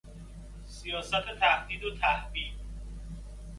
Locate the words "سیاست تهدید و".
0.65-1.95